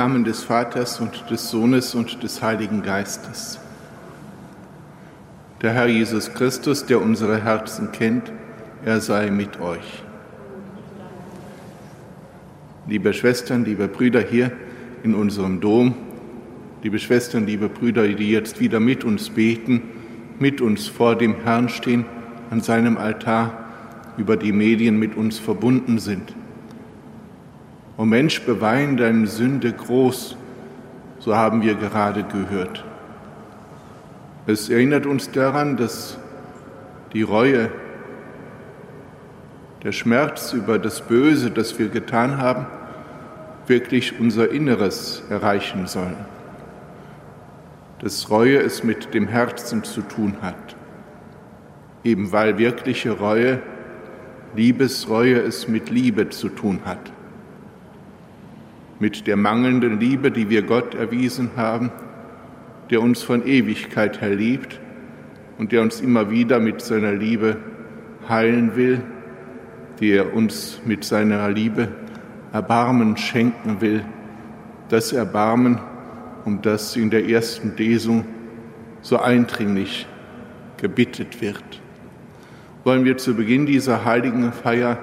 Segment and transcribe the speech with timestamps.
[0.00, 3.60] Namen des Vaters und des Sohnes und des Heiligen Geistes.
[5.60, 8.32] Der Herr Jesus Christus, der unsere Herzen kennt,
[8.82, 10.02] er sei mit euch.
[12.86, 14.52] Liebe Schwestern, liebe Brüder hier
[15.02, 15.94] in unserem Dom,
[16.82, 19.82] liebe Schwestern, liebe Brüder, die jetzt wieder mit uns beten,
[20.38, 22.06] mit uns vor dem Herrn stehen,
[22.48, 23.52] an seinem Altar,
[24.16, 26.34] über die Medien mit uns verbunden sind.
[28.00, 30.34] O Mensch, bewein deine Sünde groß,
[31.18, 32.82] so haben wir gerade gehört.
[34.46, 36.16] Es erinnert uns daran, dass
[37.12, 37.70] die Reue,
[39.82, 42.64] der Schmerz über das Böse, das wir getan haben,
[43.66, 46.16] wirklich unser Inneres erreichen sollen.
[47.98, 50.74] Dass Reue es mit dem Herzen zu tun hat.
[52.02, 53.60] Eben weil wirkliche Reue,
[54.56, 57.12] Liebesreue es mit Liebe zu tun hat
[59.00, 61.90] mit der mangelnden Liebe, die wir Gott erwiesen haben,
[62.90, 64.78] der uns von Ewigkeit her liebt
[65.58, 67.56] und der uns immer wieder mit seiner Liebe
[68.28, 69.02] heilen will,
[70.00, 71.88] der uns mit seiner Liebe
[72.52, 74.04] Erbarmen schenken will,
[74.88, 75.78] das Erbarmen,
[76.44, 78.24] um das in der ersten Lesung
[79.02, 80.06] so eindringlich
[80.76, 81.62] gebittet wird.
[82.84, 84.98] Wollen wir zu Beginn dieser heiligen Feier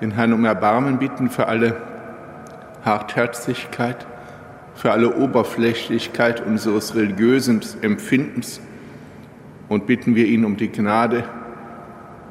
[0.00, 1.93] den Herrn um Erbarmen bitten für alle
[2.84, 4.06] Hartherzigkeit,
[4.74, 8.60] für alle Oberflächlichkeit unseres religiösen Empfindens
[9.68, 11.24] und bitten wir ihn um die Gnade,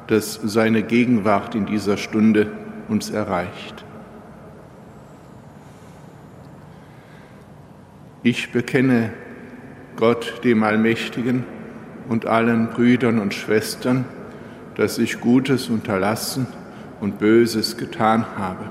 [0.06, 2.52] dass seine Gegenwart in dieser Stunde
[2.88, 3.84] uns erreicht.
[8.22, 9.12] Ich bekenne
[9.96, 11.44] Gott, dem Allmächtigen,
[12.08, 14.04] und allen Brüdern und Schwestern,
[14.76, 16.46] dass ich Gutes unterlassen
[17.00, 18.70] und Böses getan habe.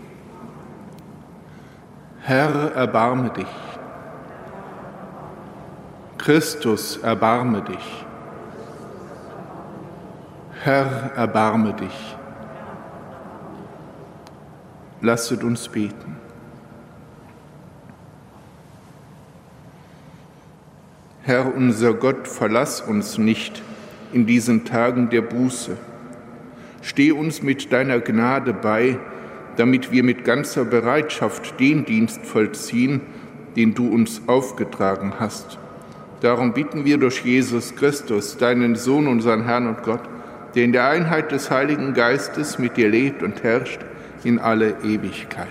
[2.23, 3.47] Herr, erbarme dich.
[6.19, 8.05] Christus, erbarme dich.
[10.63, 12.15] Herr, erbarme dich.
[15.01, 16.15] Lasset uns beten.
[21.23, 23.63] Herr unser Gott, verlass uns nicht
[24.13, 25.75] in diesen Tagen der Buße.
[26.83, 28.99] Steh uns mit deiner Gnade bei,
[29.61, 33.01] damit wir mit ganzer Bereitschaft den Dienst vollziehen,
[33.55, 35.59] den du uns aufgetragen hast.
[36.21, 40.01] Darum bitten wir durch Jesus Christus, deinen Sohn, unseren Herrn und Gott,
[40.55, 43.81] der in der Einheit des Heiligen Geistes mit dir lebt und herrscht
[44.23, 45.47] in alle Ewigkeit.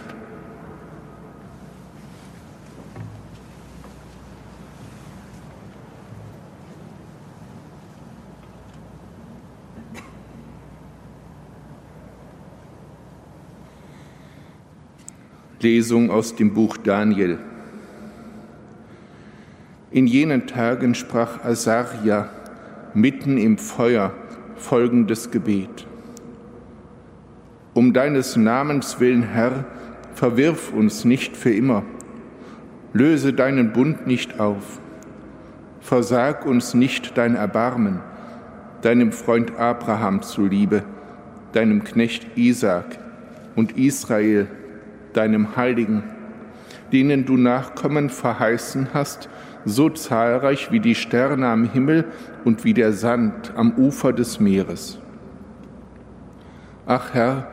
[15.63, 17.39] Lesung aus dem Buch Daniel.
[19.91, 22.31] In jenen Tagen sprach Asaria
[22.95, 24.13] mitten im Feuer
[24.57, 25.87] folgendes Gebet.
[27.75, 29.65] Um deines Namens willen, Herr,
[30.15, 31.83] verwirf uns nicht für immer,
[32.93, 34.81] löse deinen Bund nicht auf,
[35.81, 38.01] versag uns nicht dein Erbarmen,
[38.81, 40.85] deinem Freund Abraham zuliebe,
[41.53, 42.99] deinem Knecht Isaak
[43.57, 44.49] und Israel,
[45.17, 46.03] deinem Heiligen,
[46.93, 49.29] denen du Nachkommen verheißen hast,
[49.65, 52.07] so zahlreich wie die Sterne am Himmel
[52.45, 54.99] und wie der Sand am Ufer des Meeres.
[56.87, 57.47] Ach Herr,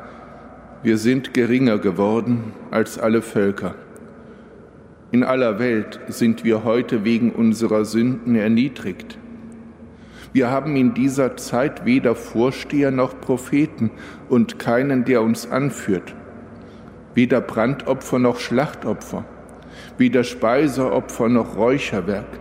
[0.84, 3.76] wir sind geringer geworden als alle Völker.
[5.12, 9.18] In aller Welt sind wir heute wegen unserer Sünden erniedrigt.
[10.34, 13.92] Wir haben in dieser Zeit weder Vorsteher noch Propheten
[14.30, 16.14] und keinen, der uns anführt,
[17.18, 19.26] weder Brandopfer noch Schlachtopfer,
[19.98, 22.40] weder Speiseopfer noch Räucherwerk,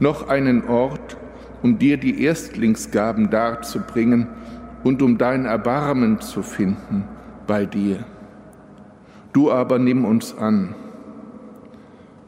[0.00, 1.18] noch einen Ort,
[1.62, 4.28] um dir die Erstlingsgaben darzubringen
[4.82, 7.04] und um dein Erbarmen zu finden
[7.46, 8.06] bei dir.
[9.34, 10.74] Du aber nimm uns an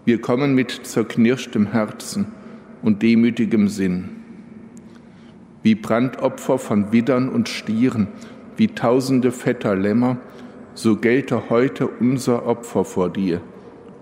[0.06, 2.26] wir kommen mit zerknirschtem Herzen
[2.80, 4.10] und demütigem Sinn.
[5.64, 8.06] Wie Brandopfer von Widdern und Stieren,
[8.56, 10.18] wie tausende fetter Lämmer,
[10.76, 13.40] so gelte heute unser Opfer vor dir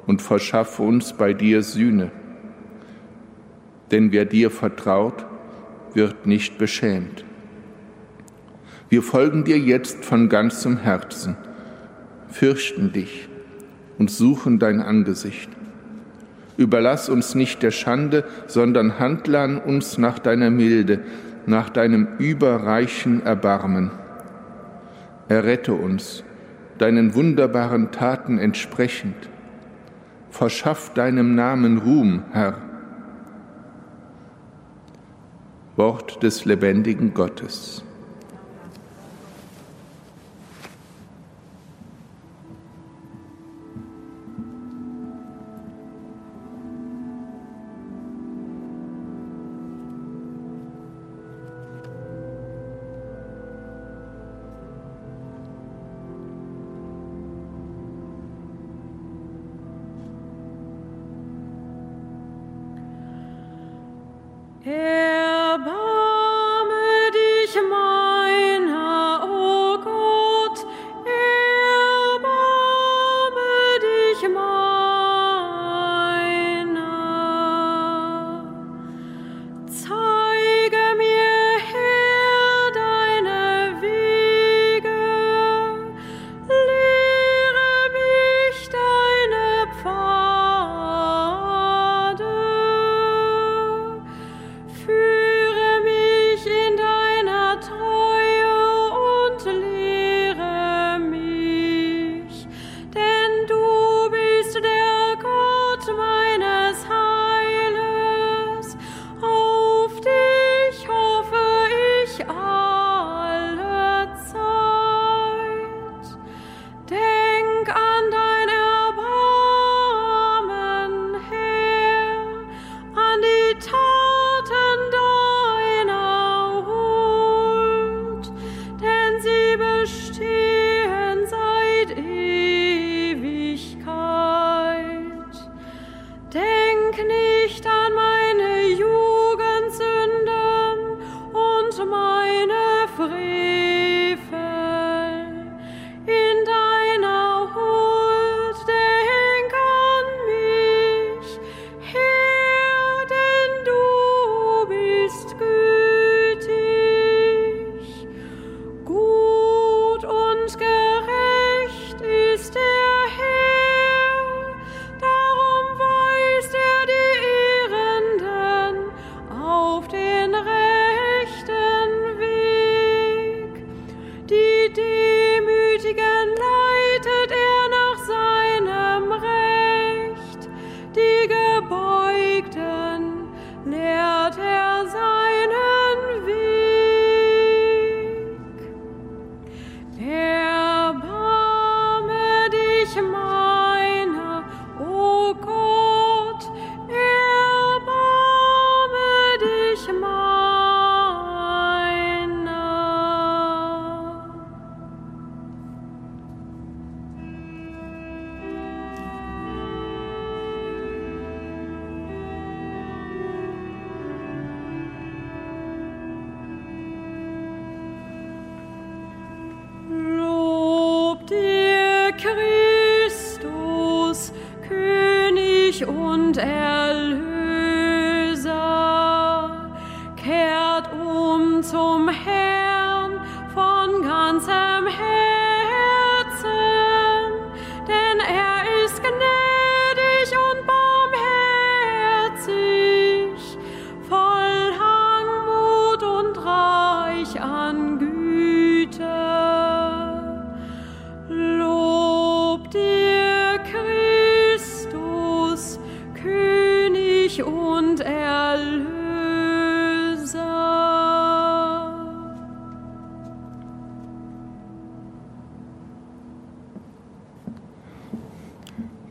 [0.06, 2.10] und verschaffe uns bei dir Sühne.
[3.92, 5.24] Denn wer dir vertraut,
[5.94, 7.24] wird nicht beschämt.
[8.88, 11.36] Wir folgen dir jetzt von ganzem Herzen,
[12.28, 13.28] fürchten dich
[13.98, 15.50] und suchen dein Angesicht.
[16.56, 21.00] Überlass uns nicht der Schande, sondern handle an uns nach deiner Milde,
[21.46, 23.92] nach deinem überreichen Erbarmen.
[25.28, 26.24] Errette uns,
[26.78, 29.28] deinen wunderbaren Taten entsprechend.
[30.30, 32.56] Verschaff deinem Namen Ruhm, Herr.
[35.76, 37.83] Wort des lebendigen Gottes.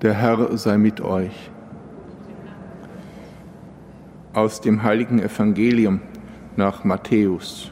[0.04, 1.50] Der Herr sei mit euch.
[4.34, 6.02] Aus dem heiligen Evangelium
[6.58, 7.72] nach Matthäus.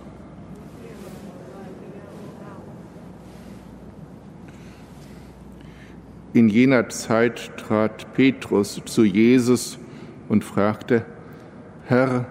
[6.31, 9.77] In jener Zeit trat Petrus zu Jesus
[10.29, 11.05] und fragte,
[11.83, 12.27] Herr,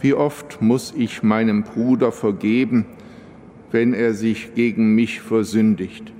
[0.00, 2.84] wie oft muss ich meinem Bruder vergeben,
[3.70, 6.12] wenn er sich gegen mich versündigt?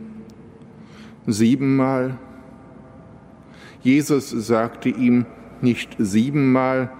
[1.26, 2.16] Siebenmal?
[3.82, 5.26] Jesus sagte ihm
[5.62, 6.90] nicht siebenmal,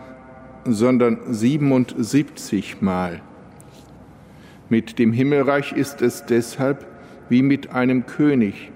[0.65, 3.21] sondern siebenundsiebzigmal.
[4.69, 6.87] Mit dem Himmelreich ist es deshalb
[7.29, 8.73] wie mit einem König,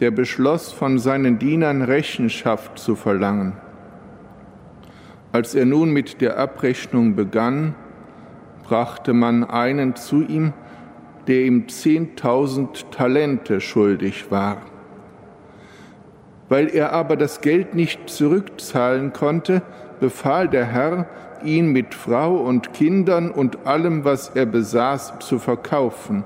[0.00, 3.52] der beschloss, von seinen Dienern Rechenschaft zu verlangen.
[5.32, 7.74] Als er nun mit der Abrechnung begann,
[8.64, 10.52] brachte man einen zu ihm,
[11.26, 14.62] der ihm zehntausend Talente schuldig war.
[16.52, 19.62] Weil er aber das Geld nicht zurückzahlen konnte,
[20.00, 21.06] befahl der Herr,
[21.42, 26.24] ihn mit Frau und Kindern und allem, was er besaß, zu verkaufen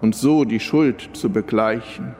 [0.00, 2.14] und so die Schuld zu begleichen.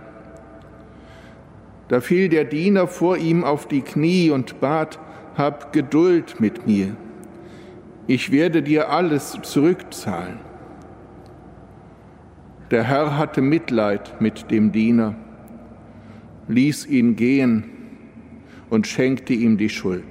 [1.86, 4.98] Da fiel der Diener vor ihm auf die Knie und bat,
[5.36, 6.96] hab Geduld mit mir,
[8.08, 10.40] ich werde dir alles zurückzahlen.
[12.72, 15.14] Der Herr hatte Mitleid mit dem Diener
[16.50, 17.64] ließ ihn gehen
[18.68, 20.04] und schenkte ihm die Schuld.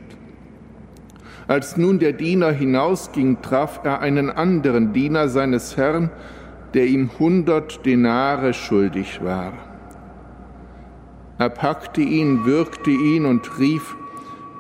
[1.48, 6.12] Als nun der Diener hinausging, traf er einen anderen Diener seines Herrn,
[6.74, 9.53] der ihm hundert Denare schuldig war.
[11.39, 13.96] Er packte ihn, würgte ihn und rief,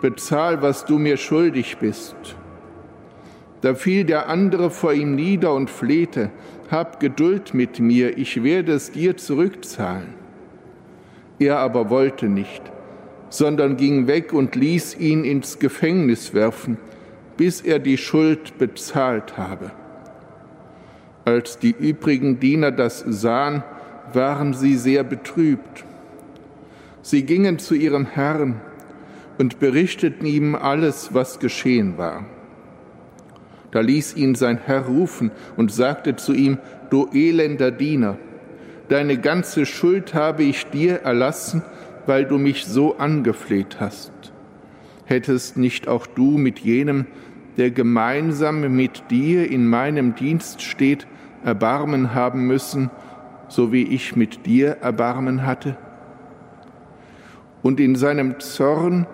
[0.01, 2.15] Bezahl, was du mir schuldig bist.
[3.61, 6.31] Da fiel der andere vor ihm nieder und flehte,
[6.71, 10.18] Hab Geduld mit mir, ich werde es dir zurückzahlen.
[11.39, 12.61] Er aber wollte nicht,
[13.29, 16.77] sondern ging weg und ließ ihn ins Gefängnis werfen,
[17.37, 19.71] bis er die Schuld bezahlt habe.
[21.23, 23.63] Als die übrigen Diener das sahen,
[24.13, 25.85] waren sie sehr betrübt.
[27.01, 28.59] Sie gingen zu ihrem Herrn
[29.37, 32.25] und berichteten ihm alles, was geschehen war.
[33.71, 36.57] Da ließ ihn sein Herr rufen und sagte zu ihm,
[36.89, 38.17] Du elender Diener,
[38.89, 41.63] deine ganze Schuld habe ich dir erlassen,
[42.05, 44.11] weil du mich so angefleht hast.
[45.05, 47.05] Hättest nicht auch du mit jenem,
[47.57, 51.07] der gemeinsam mit dir in meinem Dienst steht,
[51.43, 52.89] Erbarmen haben müssen,
[53.47, 55.77] so wie ich mit dir Erbarmen hatte?
[57.61, 59.07] Und in seinem Zorn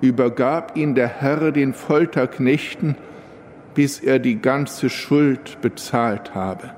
[0.00, 2.96] übergab ihn der Herr den Folterknechten,
[3.74, 6.70] bis er die ganze Schuld bezahlt habe.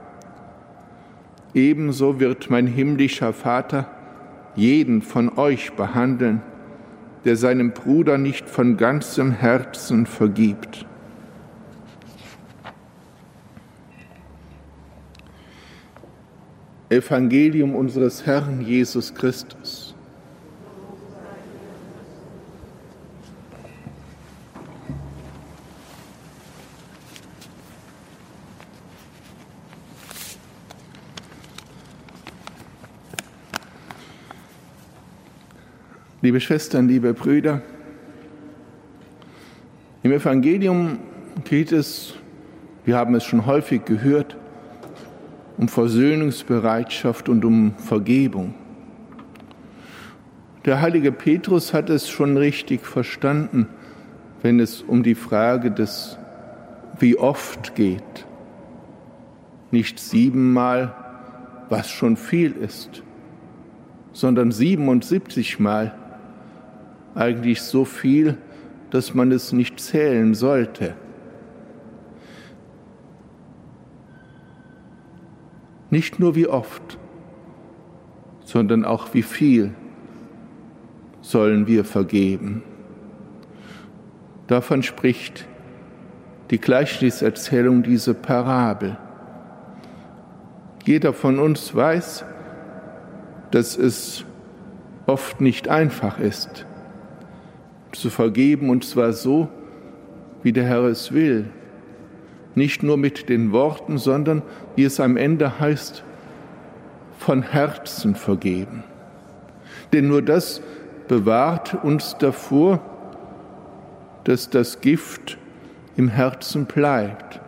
[1.54, 3.90] Ebenso wird mein himmlischer Vater
[4.56, 6.42] jeden von euch behandeln,
[7.25, 10.87] der seinem Bruder nicht von ganzem Herzen vergibt.
[16.88, 19.82] Evangelium unseres Herrn Jesus Christus.
[36.25, 37.62] Liebe Schwestern, liebe Brüder,
[40.05, 41.00] im Evangelium
[41.43, 42.14] geht es,
[42.85, 44.37] wir haben es schon häufig gehört,
[45.57, 48.55] um Versöhnungsbereitschaft und um Vergebung.
[50.64, 53.67] Der heilige Petrus hat es schon richtig verstanden,
[54.43, 56.19] wenn es um die Frage des
[57.00, 58.26] wie oft geht.
[59.73, 60.95] Nicht siebenmal,
[61.69, 63.02] was schon viel ist,
[64.12, 65.97] sondern 77 Mal
[67.14, 68.37] eigentlich so viel,
[68.90, 70.95] dass man es nicht zählen sollte.
[75.90, 76.99] Nicht nur wie oft,
[78.45, 79.75] sondern auch wie viel
[81.21, 82.62] sollen wir vergeben.
[84.47, 85.47] Davon spricht
[86.50, 88.99] die Gleichniserzählung, diese Parabel.
[90.84, 92.25] Jeder von uns weiß,
[93.50, 94.25] dass es
[95.06, 96.67] oft nicht einfach ist,
[97.93, 99.49] zu vergeben, und zwar so,
[100.43, 101.50] wie der Herr es will.
[102.55, 104.43] Nicht nur mit den Worten, sondern,
[104.76, 106.05] wie es am Ende heißt,
[107.19, 108.85] von Herzen vergeben.
[109.93, 110.61] Denn nur das
[111.09, 112.81] bewahrt uns davor,
[114.25, 115.39] dass das Gift
[115.97, 117.41] im Herzen bleibt,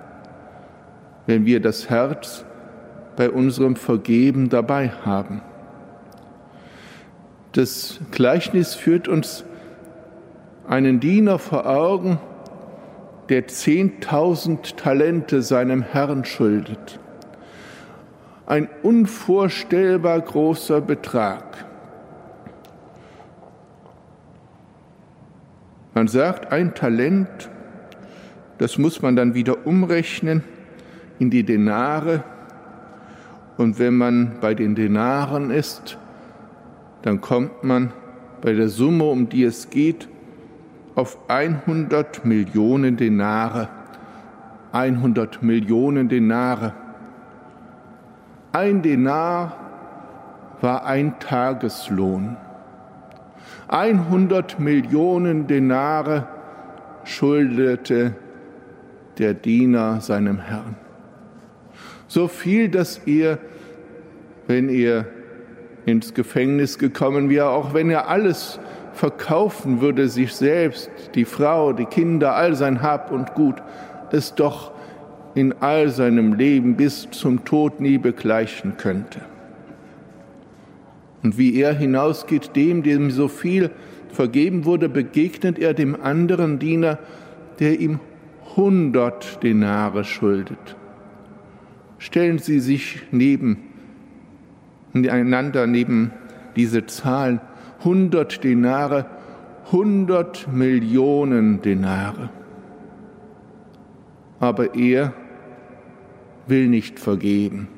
[1.26, 2.44] wenn wir das Herz
[3.16, 5.40] bei unserem Vergeben dabei haben.
[7.52, 9.44] Das Gleichnis führt uns
[10.66, 12.18] einen Diener vor Augen,
[13.28, 16.98] der zehntausend Talente seinem Herrn schuldet.
[18.46, 21.64] Ein unvorstellbar großer Betrag.
[25.94, 27.48] Man sagt, ein Talent,
[28.58, 30.42] das muss man dann wieder umrechnen
[31.18, 32.24] in die Denare.
[33.56, 35.96] Und wenn man bei den Denaren ist,
[37.02, 37.92] dann kommt man
[38.42, 40.08] bei der Summe, um die es geht,
[40.94, 43.68] auf 100 Millionen Denare.
[44.72, 46.72] 100 Millionen Denare.
[48.52, 49.56] Ein Denar
[50.60, 52.36] war ein Tageslohn.
[53.68, 56.28] 100 Millionen Denare
[57.04, 58.14] schuldete
[59.18, 60.76] der Diener seinem Herrn.
[62.06, 63.38] So viel, dass er,
[64.46, 65.06] wenn er
[65.86, 68.58] ins Gefängnis gekommen wäre, auch wenn er alles
[68.94, 73.56] verkaufen würde, sich selbst, die Frau, die Kinder, all sein Hab und Gut,
[74.10, 74.72] es doch
[75.34, 79.20] in all seinem Leben bis zum Tod nie begleichen könnte.
[81.22, 83.70] Und wie er hinausgeht, dem, dem so viel
[84.12, 86.98] vergeben wurde, begegnet er dem anderen Diener,
[87.58, 87.98] der ihm
[88.56, 90.76] hundert Denare schuldet.
[91.98, 93.58] Stellen Sie sich neben
[94.94, 96.12] einander neben
[96.54, 97.40] diese Zahlen.
[97.84, 99.06] 100 Denare,
[99.66, 102.30] 100 Millionen Denare.
[104.40, 105.12] Aber er
[106.46, 107.68] will nicht vergeben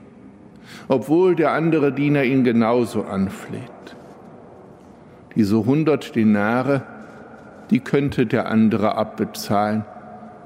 [0.88, 3.62] obwohl der andere Diener ihn genauso anfleht.
[5.34, 6.82] Diese hundert Denare,
[7.70, 9.84] die könnte der andere abbezahlen.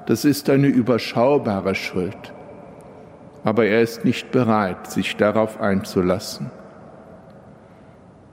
[0.07, 2.33] Das ist eine überschaubare Schuld.
[3.43, 6.51] Aber er ist nicht bereit, sich darauf einzulassen.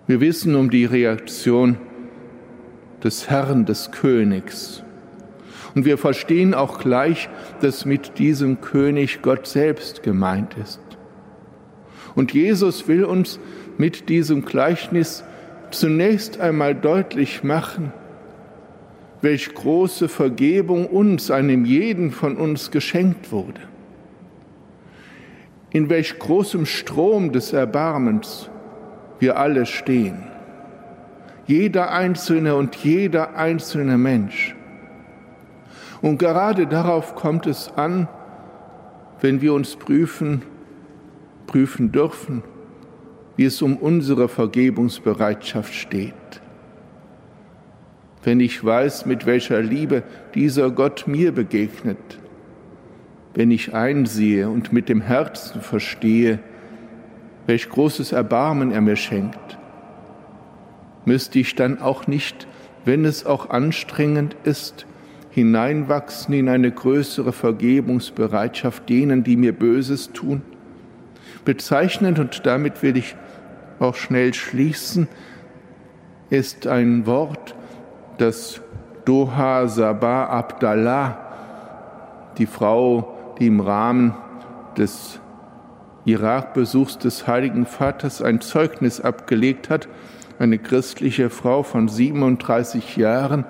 [0.09, 1.77] Wir wissen um die Reaktion
[3.05, 4.83] des Herrn, des Königs.
[5.75, 7.29] Und wir verstehen auch gleich,
[7.61, 10.81] dass mit diesem König Gott selbst gemeint ist.
[12.15, 13.39] Und Jesus will uns
[13.77, 15.25] mit diesem Gleichnis
[15.71, 17.93] zunächst einmal deutlich machen,
[19.21, 23.61] welch große Vergebung uns, einem jeden von uns geschenkt wurde.
[25.69, 28.49] In welch großem Strom des Erbarmens
[29.19, 30.25] wir alle stehen.
[31.47, 34.55] Jeder Einzelne und jeder einzelne Mensch.
[36.03, 38.09] Und gerade darauf kommt es an,
[39.21, 40.43] wenn wir uns prüfen,
[41.47, 42.43] prüfen dürfen,
[43.37, 46.15] wie es um unsere Vergebungsbereitschaft steht.
[48.23, 50.03] Wenn ich weiß, mit welcher Liebe
[50.35, 52.19] dieser Gott mir begegnet,
[53.35, 56.41] wenn ich einsehe und mit dem Herzen verstehe,
[57.49, 59.59] welch großes Erbarmen er mir schenkt,
[61.07, 62.47] müsste ich dann auch nicht,
[62.85, 64.85] wenn es auch anstrengend ist,
[65.31, 70.43] hineinwachsen in eine größere Vergebungsbereitschaft denen, die mir Böses tun?
[71.47, 73.17] Bezeichnend, und damit will ich
[73.81, 75.09] auch schnell schließen,
[76.29, 77.55] ist ein Wort,
[78.19, 78.61] das
[79.07, 81.19] Doha Sabah Abdallah,
[82.37, 84.15] die Frau, die im Rahmen
[84.77, 85.19] des
[86.09, 89.89] Irakbesuchs des Heiligen Vaters ein Zeugnis abgelegt hat,
[90.39, 93.45] eine christliche Frau von 37 Jahren,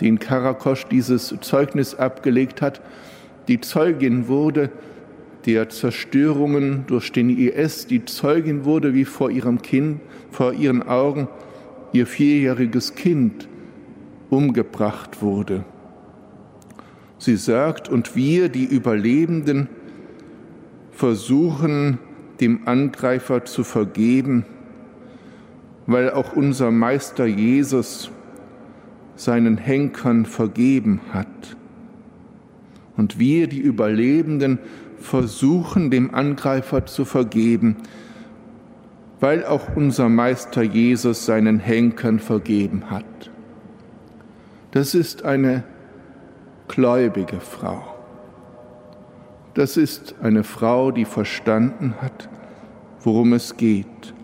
[0.00, 2.80] die in Karakosch dieses Zeugnis abgelegt hat,
[3.46, 4.70] die Zeugin wurde
[5.46, 11.28] der Zerstörungen durch den IS, die Zeugin wurde, wie vor ihrem Kind, vor ihren Augen
[11.92, 13.48] ihr vierjähriges Kind
[14.30, 15.64] umgebracht wurde.
[17.18, 19.68] Sie sagt, und wir, die Überlebenden,
[20.94, 21.98] versuchen,
[22.40, 24.44] dem Angreifer zu vergeben,
[25.86, 28.10] weil auch unser Meister Jesus
[29.16, 31.56] seinen Henkern vergeben hat.
[32.96, 34.58] Und wir, die Überlebenden,
[34.98, 37.76] versuchen, dem Angreifer zu vergeben,
[39.20, 43.04] weil auch unser Meister Jesus seinen Henkern vergeben hat.
[44.70, 45.64] Das ist eine
[46.68, 47.93] gläubige Frau.
[49.54, 52.28] Das ist eine Frau, die verstanden hat,
[53.00, 54.14] worum es geht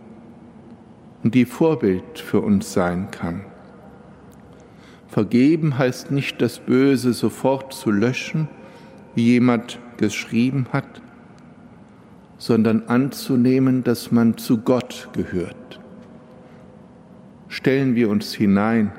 [1.22, 3.44] und die Vorbild für uns sein kann.
[5.06, 8.48] Vergeben heißt nicht, das Böse sofort zu löschen,
[9.14, 11.00] wie jemand geschrieben hat,
[12.38, 15.80] sondern anzunehmen, dass man zu Gott gehört.
[17.48, 18.92] Stellen wir uns hinein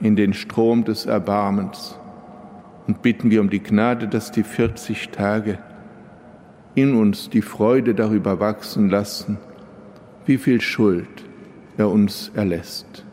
[0.00, 1.97] in den Strom des Erbarmens
[2.88, 5.58] und bitten wir um die Gnade, dass die 40 Tage
[6.74, 9.38] in uns die Freude darüber wachsen lassen,
[10.26, 11.06] wie viel Schuld
[11.76, 13.04] er uns erlässt.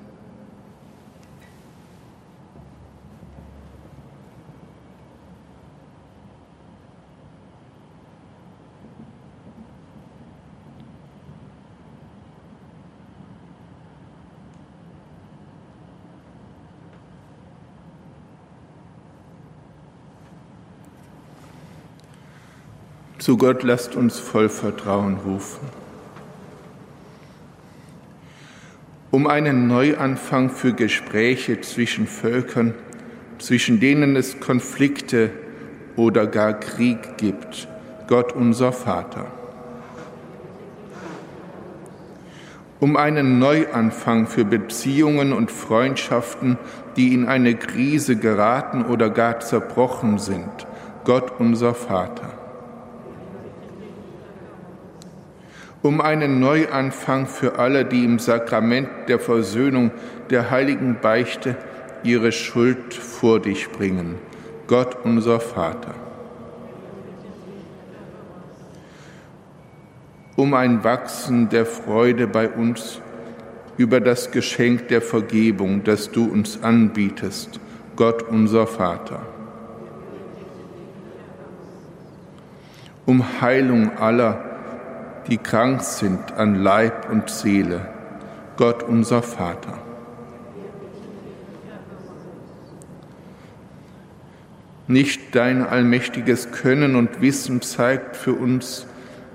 [23.26, 25.68] Zu Gott lasst uns voll Vertrauen rufen.
[29.10, 32.76] Um einen Neuanfang für Gespräche zwischen Völkern,
[33.40, 35.32] zwischen denen es Konflikte
[35.96, 37.68] oder gar Krieg gibt,
[38.08, 39.26] Gott unser Vater.
[42.80, 46.60] Um einen Neuanfang für Beziehungen und Freundschaften,
[46.96, 50.68] die in eine Krise geraten oder gar zerbrochen sind,
[51.06, 52.45] Gott unser Vater
[55.86, 59.92] um einen Neuanfang für alle, die im Sakrament der Versöhnung
[60.32, 61.56] der heiligen Beichte
[62.02, 64.16] ihre Schuld vor dich bringen.
[64.66, 65.94] Gott unser Vater.
[70.36, 73.00] Um ein Wachsen der Freude bei uns
[73.78, 77.60] über das Geschenk der Vergebung, das du uns anbietest,
[77.96, 79.22] Gott unser Vater.
[83.06, 84.55] Um Heilung aller,
[85.28, 87.88] die krank sind an Leib und Seele,
[88.58, 89.80] Gott unser Vater.
[94.88, 98.86] Nicht dein allmächtiges Können und Wissen zeigt für uns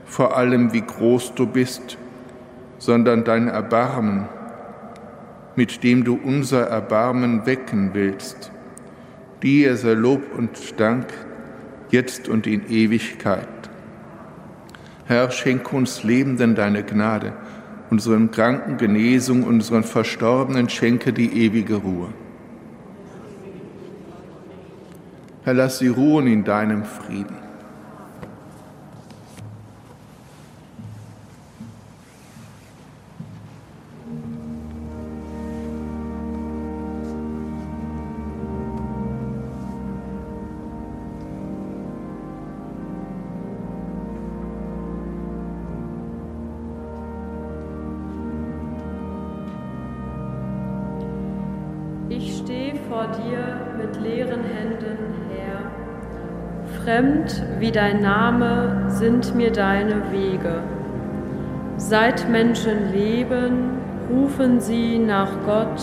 [0.05, 1.99] vor allem, wie groß du bist,
[2.79, 4.29] sondern dein Erbarmen,
[5.57, 8.53] mit dem du unser Erbarmen wecken willst.
[9.43, 11.07] Dir sei Lob und Dank,
[11.91, 13.70] jetzt und in Ewigkeit.
[15.11, 17.33] Herr, schenk uns Lebenden deine Gnade,
[17.91, 22.11] unseren Kranken Genesung, unseren Verstorbenen schenke die ewige Ruhe.
[25.43, 27.40] Herr, lass sie ruhen in deinem Frieden.
[56.85, 60.63] Fremd wie dein Name sind mir deine Wege.
[61.77, 63.79] Seit Menschen leben,
[64.11, 65.83] rufen sie nach Gott.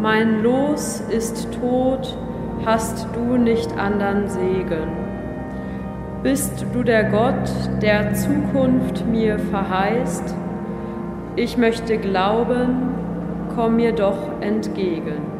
[0.00, 2.16] Mein Los ist tot,
[2.64, 4.88] hast du nicht andern Segen.
[6.22, 10.34] Bist du der Gott, der Zukunft mir verheißt?
[11.36, 12.94] Ich möchte glauben,
[13.54, 15.37] komm mir doch entgegen.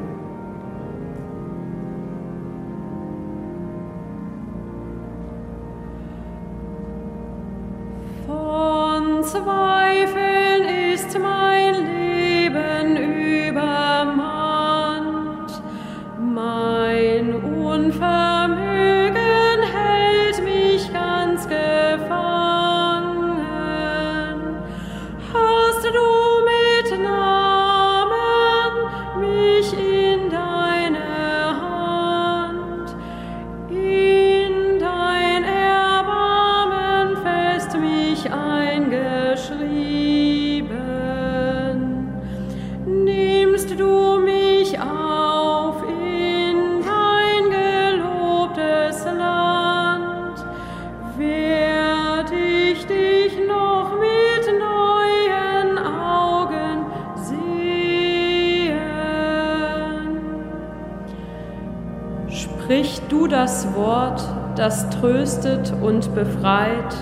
[63.79, 64.23] Wort,
[64.57, 66.95] das tröstet und befreit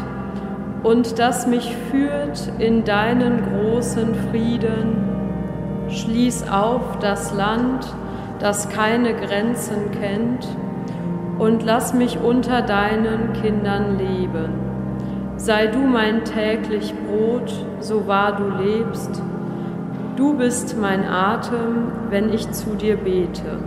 [0.83, 5.89] und das mich führt in deinen großen Frieden.
[5.89, 7.87] Schließ auf das Land,
[8.39, 10.47] das keine Grenzen kennt,
[11.39, 14.49] und lass mich unter deinen Kindern leben.
[15.37, 19.23] Sei du mein täglich Brot, so wahr du lebst.
[20.17, 23.59] Du bist mein Atem, wenn ich zu dir bete.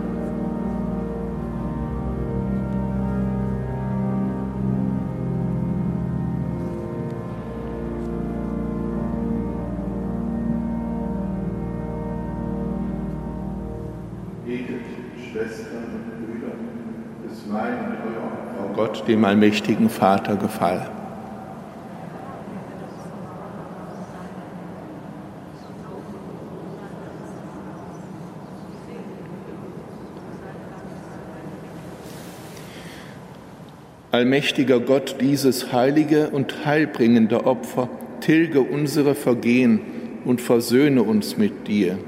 [19.10, 20.86] dem allmächtigen Vater gefallen.
[34.12, 37.88] Allmächtiger Gott, dieses heilige und heilbringende Opfer,
[38.20, 39.80] tilge unsere Vergehen
[40.24, 41.98] und versöhne uns mit dir.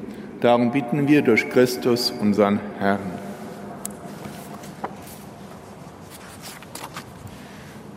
[0.41, 3.22] Darum bitten wir durch Christus, unseren Herrn.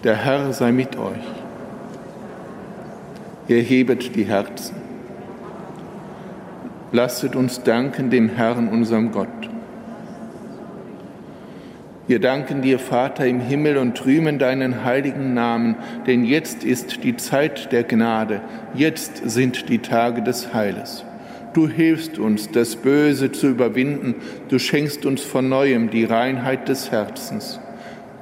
[0.06, 1.18] Der Herr sei mit euch.
[3.48, 4.76] Erhebet die Herzen.
[6.92, 9.28] Lasset uns danken dem Herrn, unserem Gott.
[12.06, 17.18] Wir danken dir, Vater im Himmel, und rühmen deinen heiligen Namen, denn jetzt ist die
[17.18, 18.42] Zeit der Gnade,
[18.76, 21.04] jetzt sind die Tage des Heiles.
[21.54, 24.14] Du hilfst uns, das Böse zu überwinden,
[24.50, 27.60] du schenkst uns von neuem die Reinheit des Herzens.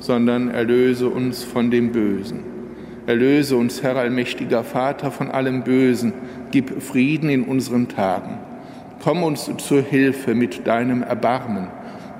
[0.00, 2.50] sondern erlöse uns von dem Bösen
[3.10, 6.12] Erlöse uns, Herr allmächtiger Vater, von allem Bösen,
[6.52, 8.38] gib Frieden in unseren Tagen.
[9.02, 11.66] Komm uns zur Hilfe mit deinem Erbarmen.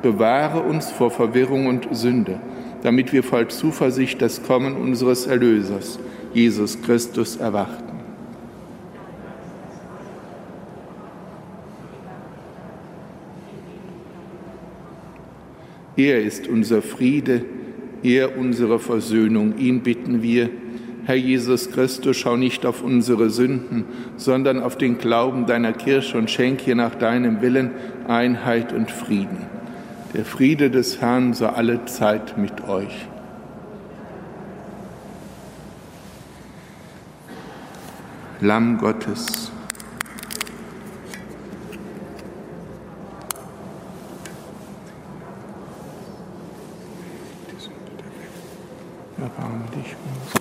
[0.02, 2.40] Bewahre uns vor Verwirrung und Sünde,
[2.82, 6.00] damit wir voll Zuversicht das Kommen unseres Erlösers,
[6.34, 8.00] Jesus Christus, erwarten.
[15.96, 17.44] Er ist unser Friede,
[18.03, 19.59] er unsere Versöhnung.
[19.59, 20.51] Ihn bitten wir,
[21.05, 23.84] Herr Jesus Christus, schau nicht auf unsere Sünden,
[24.16, 27.70] sondern auf den Glauben deiner Kirche und schenke ihr nach deinem Willen
[28.07, 29.46] Einheit und Frieden.
[30.14, 33.07] Der Friede des Herrn sei alle Zeit mit euch.
[38.40, 39.53] Lamm Gottes.
[49.18, 50.40] Erbarme dich uns.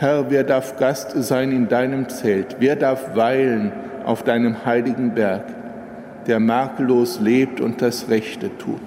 [0.00, 2.56] Herr, wer darf Gast sein in deinem Zelt?
[2.58, 3.70] Wer darf weilen
[4.06, 5.44] auf deinem heiligen Berg,
[6.26, 8.80] der makellos lebt und das Rechte tut?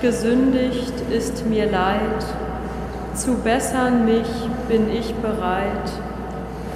[0.00, 2.24] Gesündigt ist mir leid,
[3.14, 4.28] zu bessern mich
[4.68, 5.90] bin ich bereit.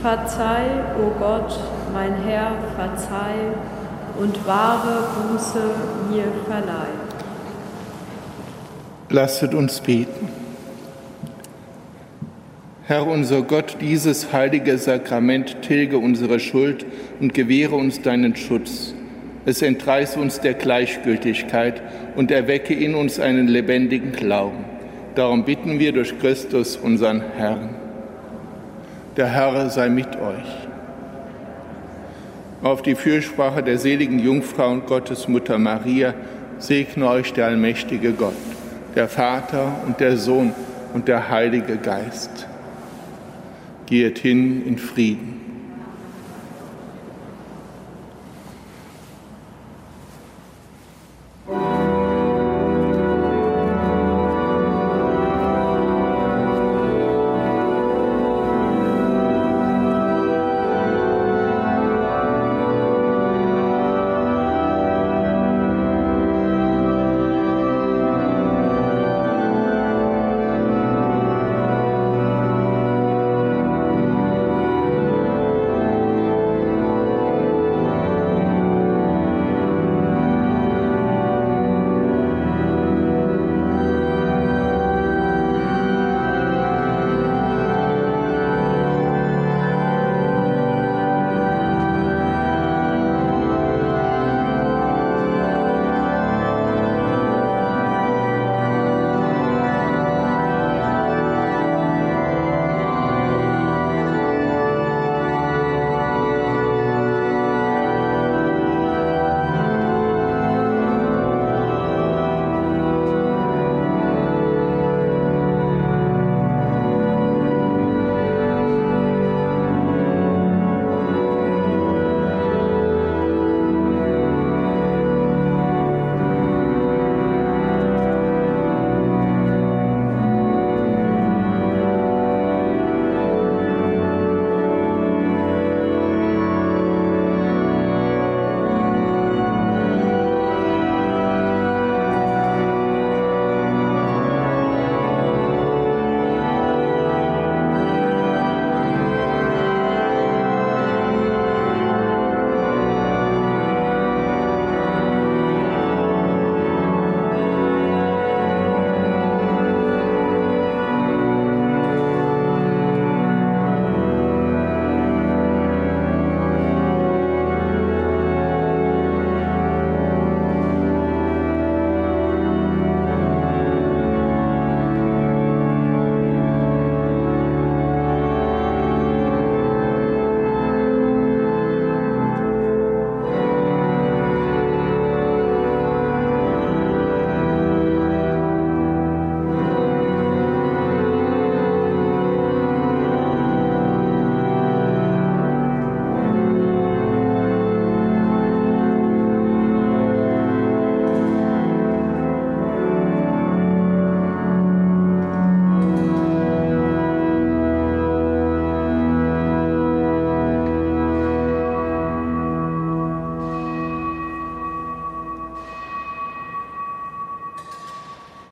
[0.03, 0.66] Verzeih,
[0.99, 1.61] o oh Gott,
[1.95, 3.55] mein Herr, verzeih
[4.18, 5.61] und wahre Buße
[6.11, 6.95] mir verleih.
[9.11, 10.29] Lasset uns beten.
[12.85, 16.85] Herr unser Gott, dieses heilige Sakrament tilge unsere Schuld
[17.20, 18.95] und gewähre uns deinen Schutz.
[19.45, 21.82] Es entreiße uns der Gleichgültigkeit
[22.14, 24.64] und erwecke in uns einen lebendigen Glauben.
[25.16, 27.70] Darum bitten wir durch Christus, unseren Herrn.
[29.16, 30.68] Der Herr sei mit euch.
[32.62, 36.14] Auf die Fürsprache der seligen Jungfrau und Gottesmutter Maria
[36.59, 38.36] segne euch der allmächtige Gott,
[38.95, 40.55] der Vater und der Sohn
[40.95, 42.47] und der Heilige Geist.
[43.86, 45.41] Geht hin in Frieden.